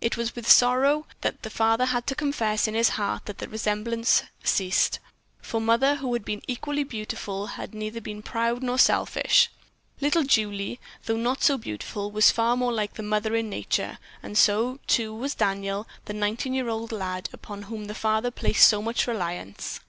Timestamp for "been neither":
7.72-8.22